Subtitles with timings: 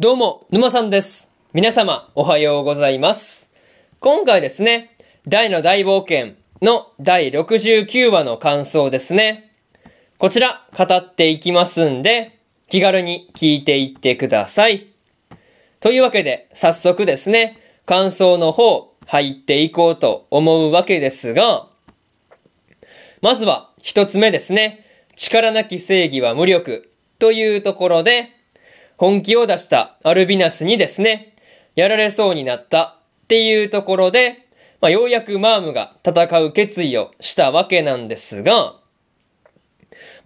[0.00, 1.28] どうも、沼さんです。
[1.52, 3.46] 皆様、おはようございます。
[3.98, 4.96] 今回ですね、
[5.28, 9.52] 大の大冒険の第69話の感想ですね。
[10.16, 12.38] こちら、語っていきますんで、
[12.70, 14.86] 気軽に聞いていってください。
[15.80, 21.66] というわけで、早速ですね、感想の方、入っていこうと思うわけですが、
[23.20, 24.82] まずは、一つ目ですね、
[25.16, 28.39] 力なき正義は無力というところで、
[29.00, 31.34] 本気を出したアルビナスにですね、
[31.74, 34.46] やられそうになったっていうところで、
[34.82, 38.74] まあ、ようやくマームが戦う決意をしたわけなんですが、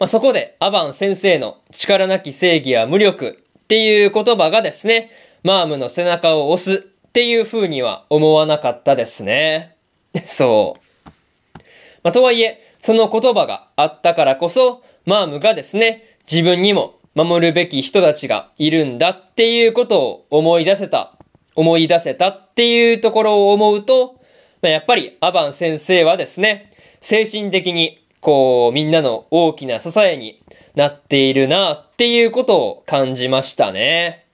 [0.00, 5.12] まあ、そこでアバン先生の力なき正義は無力っていう言葉がですね、
[5.44, 9.76] マームの背中を押すっていう風には思わなかったですね。
[10.26, 11.60] そう。
[12.02, 21.16] まあ、とはいえ、その言葉があったからこそ、マームがですね、自分にも守るべき人たちがいるんだっていうことを思い出せた、
[21.54, 24.20] 思い出せたっていうところを思うと、
[24.62, 30.42] まあ、やっぱりアバン先生はですね、精神的にこうみんなの大きな支えに
[30.74, 34.26] なっているなっていうことを感じましたね。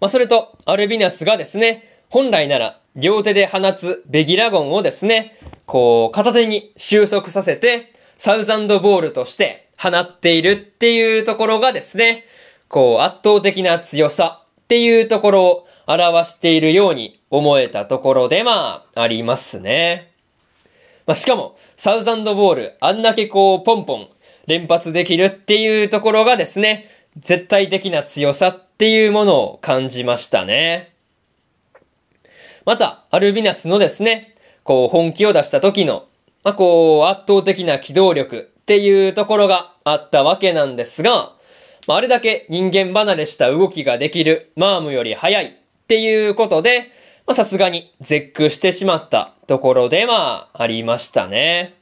[0.00, 12.24] まあ、それと、アルビナスがですね、本来なら両手で放つベギラゴンをですね、こう片手に収束させて、サウザンドボールとして放っているっていうところがですね、
[12.68, 20.12] こう圧倒的な強さっていうところを表しているように思えたところでまあ、ありますね。
[21.06, 24.08] まあ、しかも、サウザンドボール、あんだけこう、ポンポン
[24.46, 30.92] 連発できるっていうところがですね、絶対的な強さっていうものを感じましたね。
[32.66, 34.34] また、アルビナスのですね、
[34.64, 36.06] こう、本気を出した時の、
[36.44, 41.32] まあ、こう、圧倒的な機動力っていうところがあったわけなんですが、
[41.86, 45.52] まあ、あれだけ人間離れした動きができるマームより速いっ
[45.86, 46.92] ていうことで、
[47.26, 51.76] ま、さすがに絶句してしまったところでまあ、ありましたね。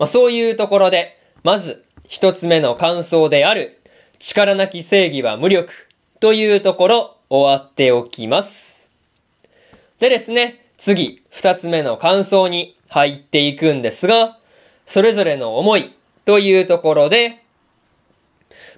[0.00, 3.78] まあ、そういうところで、まず、一つ目の感想である、
[4.18, 5.72] 力なき正義は無力
[6.18, 8.82] というところ、終わっておきます。
[10.00, 14.39] でですね、次、二つ目の感想に入っていくんですが、
[14.92, 17.44] それぞれの思いというところで、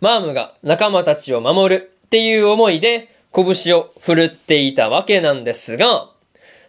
[0.00, 6.10] マームが仲間たちを守るっていう思いで拳を振るっていたわけなんですが、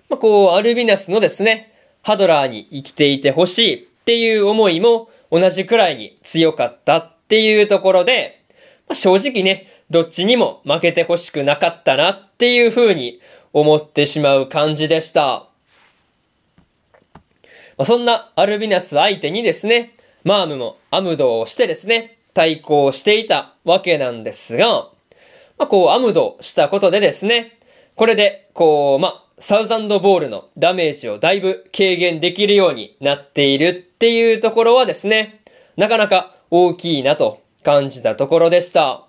[0.10, 8.44] まあ、こう、アルビナスのですね、ハドラーに生きていてほしいっていう思いも同じくらいに強かったっていうところで、
[8.88, 13.20] まあ、正直ね、どっちにも負けてほしくなかったなっていう風に
[13.54, 15.51] 思ってしまう感じでした。
[17.82, 24.90] まあ、そんなアルビナス相手にですね、マームもアムドをしてですね、対抗していたわけなんですが、
[25.58, 27.58] まあ、こう、アムドしたことでですね、
[27.96, 35.42] これで、こう、まあ、サウザンドボールのダメージをだいぶ軽減できるようになっているっていうところはですね、
[35.76, 39.08] なかなか大きいなと感じたところでした。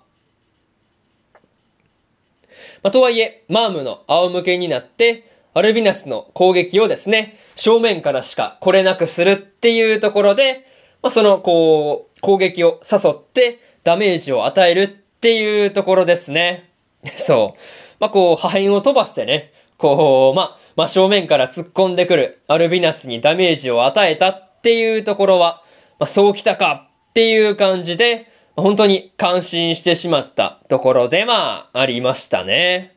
[2.81, 10.65] まあ、とはいえ、マームの仰向けになって、アルビナスの攻撃をですね、正面からしか来れなくするっていうところで、
[11.01, 16.69] まあ、その、こう、攻撃を誘ってダメージを与えるっていうところですね。
[17.17, 17.59] そう。
[17.99, 25.61] まあ、こう、破片を飛ばしてね、こう、まあ、真正面から突っ込んでくるアルビナスにダメージを与えたっていうところは、
[25.99, 32.95] まあ、そうきたかっていう感じで、本当に感心してしまったところで、まあ、ありましたね。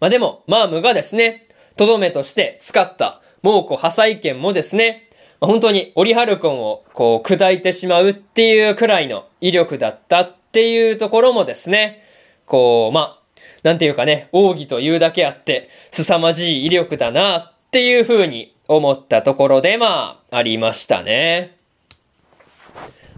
[0.00, 1.43] まあでも、マームがですね、
[1.76, 12.02] とどめとして使った猛虎破砕剣もですね、本当にオリハルコンをこう砕いてしまうっていうくらいの威力だったっていうところもですね、
[12.46, 13.20] こう、まあ、
[13.62, 21.56] なんていうかね、奥義というだけあって、凄まじい威力だなっていう風に思ったところで、まあ、ありましたね。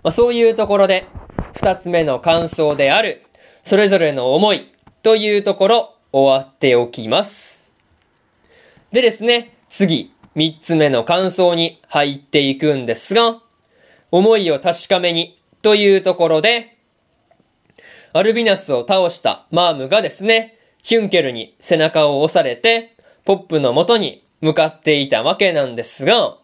[0.03, 1.07] まあ、そういうところで、
[1.55, 3.23] 二つ目の感想である、
[3.65, 7.56] それぞれの思いというところ、終わっておきます。
[8.97, 13.43] でですね、次、三つ目の感想に入っていくんですが、
[14.11, 16.79] 思いを確かめにというところで、
[18.15, 22.97] アルビナスを倒したマームがですね、ヒュンケルに背中を押されて、
[23.27, 26.39] ポップの元に向かっていたわけなんですが、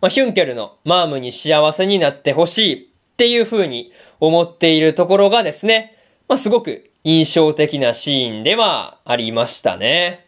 [0.00, 5.96] まあ、ヒュンケルのマームに幸せになってほしいっていう風に思っているところがですね、
[6.26, 10.23] まあ、すごく印象的なシーンではありましたね。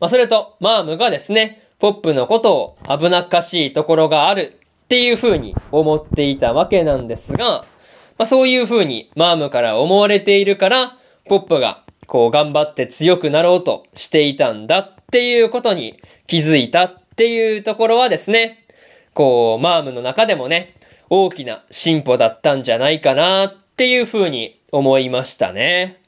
[0.00, 7.66] まあ、それと、マームがですね、ポップのことを危なっかしいところがあるっていう風に思っていたわけなんですが、
[8.18, 18.66] まあそういう風にマームから思われているから、ポップがこう頑張って強くなろうとしていたんだっていうことに気づいたっていうところはですね、
[19.14, 20.74] こう、マームの中でもね、
[21.10, 26.02] 大きな進歩だったんじゃないかなっていう風に思いましたね。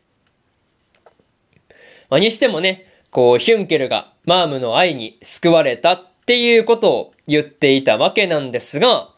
[2.08, 9.08] まあ、にしてもね、こう、ヒュンケルがマームの愛に救われたっていうことを言っていたわけなんですが、ま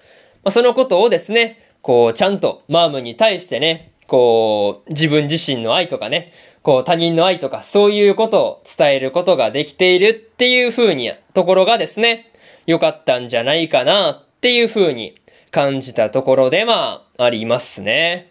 [0.44, 12.32] あ、そのことをですね、こう、ちゃんとマームに対してね、こう、自分自身の愛とかね、こう、他人の愛とか、そういうことを伝えることができているっていう風に、ところがですね、
[12.66, 18.30] 良かったんじゃないかなっていう風に感じたところでまあ、ありますね。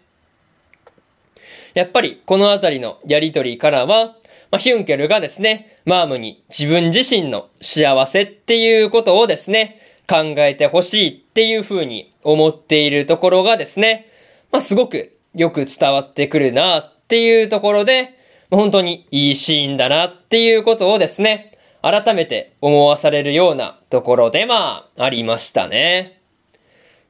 [1.74, 4.16] やっぱりこのあたりのやりとりからは、
[4.52, 14.10] まあ、ヒュンケルがですね、マームに自分自身の幸せっていうことをですね、考えてほしいっていう風に思っているところがですね、
[14.50, 18.18] まあ、すごくよく伝わってくるなっていうところで、
[18.50, 26.20] 本当にいいシーンだなっていうことをですね、改めて思わされるようなところでまあ、ありましたね。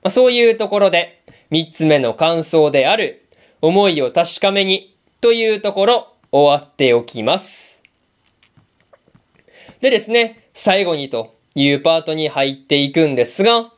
[0.04, 3.26] まあ、そういうところで、三つ目の感想である、
[3.60, 7.76] 思いを確かめに、というところ、終わっておきます。
[9.82, 13.70] でですね、最後にというパートに入っていくんですが、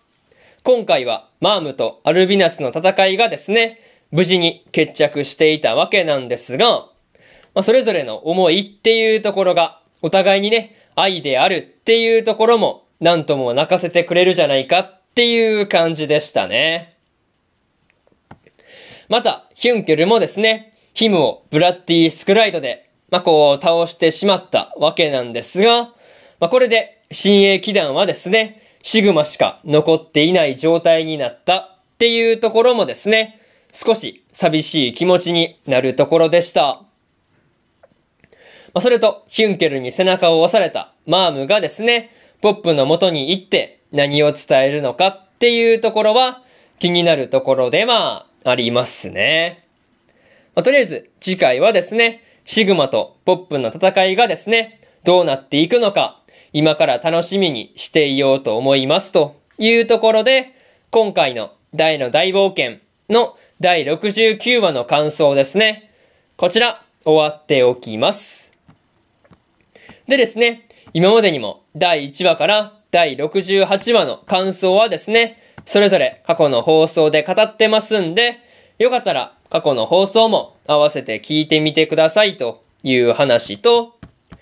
[0.63, 3.81] 今回はマームとアルビナスの戦いがですね、
[4.13, 6.87] 無事に決着していたわけなんですが、
[7.55, 16.97] まあ、それぞれの思いっていうところが、お互いにね、愛であるっていうところも、なんとも泣かせてくれるじゃないかっていう感じでしたね。
[19.09, 25.93] また、ヒュンケルもですね、ヒムをブラッディスクライドで、まあ、こう、倒してしまったわけなんですが、
[26.39, 33.41] まあ、これで、親衛騎団はですね、シグマしか残っていない状態になったっていうところもですね、
[33.73, 36.83] 少し寂しい気持ちになるところでした。
[38.73, 46.43] まあ、それと、ヒュンケルに背中を押されたマームがですね、ポップの元に行って何を伝えるのかっていうところは
[46.79, 49.64] 気になるところでまあ、ありますね。
[50.55, 56.23] まあ、とりあえず、次回はですね、シグマとポップの戦いがですね、どうなっていくのか、
[56.53, 60.55] 今から楽しみにしていようと思いますというところで、
[60.91, 62.79] 今回の大の大冒険
[63.09, 65.91] の第69話の感想ですね。
[66.37, 68.49] こちら、終わっておきます。
[70.07, 78.39] でですね、今までにも第1話から第68話の感想はですね、それぞれ過去の放送で語ってますんで、
[78.79, 84.39] よかったら過去の放送も合わせて聞いてみてくださいという話と、今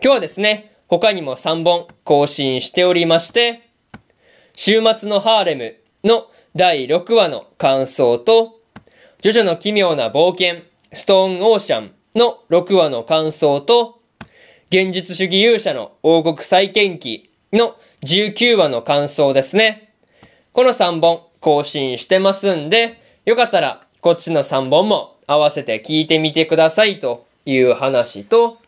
[0.00, 3.70] 日はですね、他にも3本更新しておりまして、
[4.56, 6.26] 週末のハーレムの
[6.56, 8.58] 第6話の感想と、
[9.22, 14.00] ジョジョの奇妙な冒険、ストーンオーシャンの6話の感想と、
[14.70, 19.94] 現実主義勇者の王国再建記の19話の感想ですね。
[20.52, 28.58] この3本更新してますんで、よかったらこっちの3本も合わせて聞いてみてくださいという話と、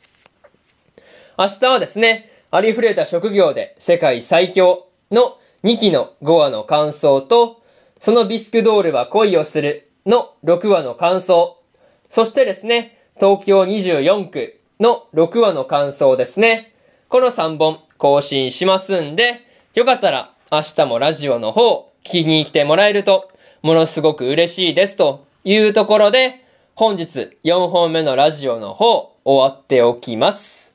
[1.39, 7.63] 明日はですね、ありふれた職業で世界最強の2期の5話の感想と、
[8.01, 11.63] そのビスクドールは恋をするの6話の感想、
[12.11, 16.75] そしてですね、東京24区の6話の感想ですね。
[17.09, 23.31] この3本更新しますんで、よかったら明日もラジオの方聞きに来てもらえると
[23.63, 30.71] ものすごく嬉しいですというところで、本日4本目のラジオの方終わっておきます。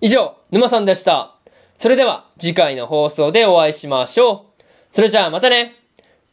[0.00, 1.34] 以上、沼さんでした。
[1.78, 4.94] それでは次回の放送でお会いしましょう。
[4.94, 5.76] それじゃあまたね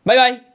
[0.06, 0.47] バイバイ